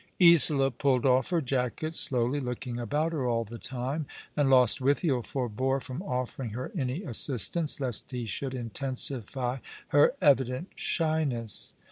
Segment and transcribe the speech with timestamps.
[0.19, 5.79] Isola pulled off her jacket slowly, looking about her all the time; and Lostwithiel forbore
[5.79, 9.57] from offering her any assibtance, lest he should intensify
[9.89, 11.75] her evident shyness.